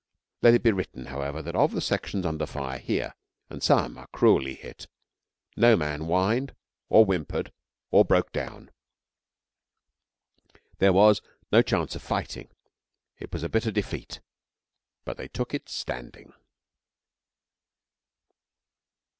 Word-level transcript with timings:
Let 0.41 0.55
it 0.55 0.63
be 0.63 0.71
written, 0.71 1.05
however, 1.05 1.43
that 1.43 1.55
of 1.55 1.73
the 1.73 1.79
sections 1.79 2.25
under 2.25 2.47
fire 2.47 2.79
here 2.79 3.13
(and 3.51 3.61
some 3.61 3.99
are 3.99 4.07
cruelly 4.07 4.55
hit) 4.55 4.87
no 5.55 5.77
man 5.77 6.01
whined, 6.05 6.55
or 6.89 7.05
whimpered, 7.05 7.53
or 7.91 8.03
broke 8.03 8.31
down. 8.31 8.71
There 10.79 10.91
was 10.91 11.21
no 11.51 11.61
chance 11.61 11.95
of 11.95 12.01
fighting. 12.01 12.49
It 13.19 13.31
was 13.31 13.47
bitter 13.49 13.69
defeat, 13.69 14.21
but 15.05 15.17
they 15.17 15.27
took 15.27 15.53
it 15.53 15.69
standing. 15.69 16.33